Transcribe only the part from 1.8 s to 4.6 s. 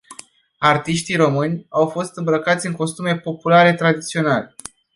fost îmbrăcați în costume populare tradiționale.